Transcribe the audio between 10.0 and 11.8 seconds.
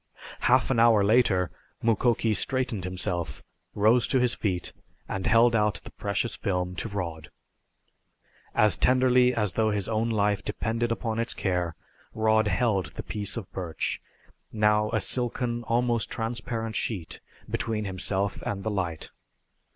life depended upon its care,